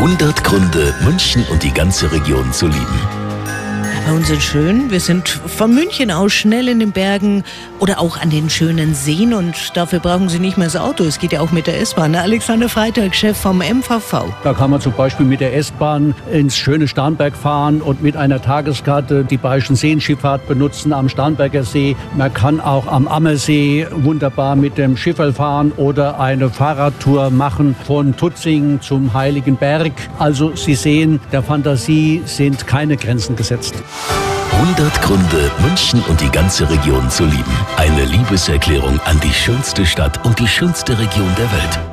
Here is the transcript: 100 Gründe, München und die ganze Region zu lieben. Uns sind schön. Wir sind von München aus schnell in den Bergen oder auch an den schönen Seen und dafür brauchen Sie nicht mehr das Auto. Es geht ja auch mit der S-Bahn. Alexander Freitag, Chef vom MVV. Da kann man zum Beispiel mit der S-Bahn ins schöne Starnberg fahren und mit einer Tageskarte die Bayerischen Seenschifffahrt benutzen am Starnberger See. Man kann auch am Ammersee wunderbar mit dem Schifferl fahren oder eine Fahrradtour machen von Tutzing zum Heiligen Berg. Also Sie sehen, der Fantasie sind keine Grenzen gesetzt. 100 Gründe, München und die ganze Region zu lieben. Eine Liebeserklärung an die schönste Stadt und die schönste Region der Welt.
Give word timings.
100 0.00 0.42
Gründe, 0.42 0.94
München 1.02 1.44
und 1.50 1.62
die 1.62 1.74
ganze 1.74 2.10
Region 2.10 2.54
zu 2.54 2.66
lieben. 2.68 3.19
Uns 4.10 4.26
sind 4.26 4.42
schön. 4.42 4.90
Wir 4.90 4.98
sind 4.98 5.28
von 5.28 5.72
München 5.72 6.10
aus 6.10 6.32
schnell 6.32 6.66
in 6.68 6.80
den 6.80 6.90
Bergen 6.90 7.44
oder 7.78 8.00
auch 8.00 8.20
an 8.20 8.28
den 8.28 8.50
schönen 8.50 8.92
Seen 8.92 9.32
und 9.32 9.54
dafür 9.76 10.00
brauchen 10.00 10.28
Sie 10.28 10.40
nicht 10.40 10.58
mehr 10.58 10.66
das 10.66 10.76
Auto. 10.76 11.04
Es 11.04 11.20
geht 11.20 11.32
ja 11.32 11.40
auch 11.40 11.52
mit 11.52 11.68
der 11.68 11.80
S-Bahn. 11.80 12.16
Alexander 12.16 12.68
Freitag, 12.68 13.14
Chef 13.14 13.36
vom 13.36 13.58
MVV. 13.58 14.24
Da 14.42 14.52
kann 14.52 14.70
man 14.70 14.80
zum 14.80 14.92
Beispiel 14.94 15.24
mit 15.24 15.40
der 15.40 15.56
S-Bahn 15.56 16.14
ins 16.32 16.56
schöne 16.56 16.88
Starnberg 16.88 17.36
fahren 17.36 17.80
und 17.80 18.02
mit 18.02 18.16
einer 18.16 18.42
Tageskarte 18.42 19.24
die 19.24 19.36
Bayerischen 19.36 19.76
Seenschifffahrt 19.76 20.48
benutzen 20.48 20.92
am 20.92 21.08
Starnberger 21.08 21.62
See. 21.62 21.94
Man 22.16 22.34
kann 22.34 22.60
auch 22.60 22.88
am 22.88 23.06
Ammersee 23.06 23.86
wunderbar 23.92 24.56
mit 24.56 24.76
dem 24.76 24.96
Schifferl 24.96 25.32
fahren 25.32 25.72
oder 25.76 26.18
eine 26.18 26.50
Fahrradtour 26.50 27.30
machen 27.30 27.76
von 27.86 28.16
Tutzing 28.16 28.80
zum 28.80 29.14
Heiligen 29.14 29.56
Berg. 29.56 29.92
Also 30.18 30.56
Sie 30.56 30.74
sehen, 30.74 31.20
der 31.30 31.44
Fantasie 31.44 32.22
sind 32.24 32.66
keine 32.66 32.96
Grenzen 32.96 33.36
gesetzt. 33.36 33.74
100 34.52 35.02
Gründe, 35.02 35.50
München 35.60 36.02
und 36.08 36.20
die 36.20 36.30
ganze 36.30 36.68
Region 36.68 37.08
zu 37.10 37.24
lieben. 37.24 37.66
Eine 37.76 38.04
Liebeserklärung 38.04 39.00
an 39.00 39.18
die 39.20 39.32
schönste 39.32 39.86
Stadt 39.86 40.24
und 40.24 40.38
die 40.38 40.48
schönste 40.48 40.98
Region 40.98 41.34
der 41.36 41.50
Welt. 41.50 41.89